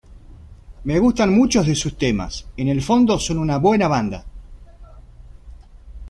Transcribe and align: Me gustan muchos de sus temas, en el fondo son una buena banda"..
Me 0.83 0.97
gustan 0.97 1.31
muchos 1.35 1.67
de 1.67 1.75
sus 1.75 1.95
temas, 1.95 2.47
en 2.57 2.69
el 2.69 2.81
fondo 2.81 3.19
son 3.19 3.37
una 3.37 3.57
buena 3.59 3.87
banda".. 3.87 4.25